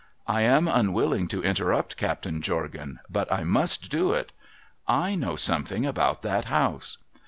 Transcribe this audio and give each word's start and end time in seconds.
I 0.25 0.41
am 0.41 0.67
unwilling 0.67 1.27
to 1.27 1.43
interrupt 1.43 1.95
Captain 1.95 2.41
Jorgan, 2.41 2.97
but 3.07 3.31
I 3.31 3.43
must 3.43 3.91
do 3.91 4.13
it. 4.13 4.31
/know 4.89 5.37
something 5.37 5.85
about 5.85 6.23
that 6.23 6.45
house.' 6.45 6.97